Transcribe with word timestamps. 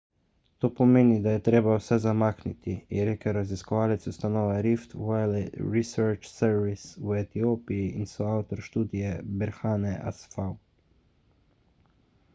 to 0.63 0.67
pomeni 0.77 1.17
da 1.25 1.31
je 1.33 1.41
treba 1.47 1.73
vse 1.81 1.97
zamakniti 2.05 2.73
je 2.95 3.03
rekel 3.09 3.33
raziskovalec 3.37 4.07
ustanove 4.11 4.55
rift 4.67 4.95
valley 5.09 5.45
research 5.75 6.29
service 6.31 6.97
v 7.11 7.17
etiopiji 7.19 7.85
in 8.01 8.09
soavtor 8.15 8.63
študije 8.71 9.11
berhane 9.43 9.93
asfaw 10.13 10.57